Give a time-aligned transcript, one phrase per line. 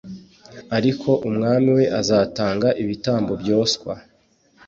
[0.77, 3.93] Ariko umwami we azatanga ibitambo byoswa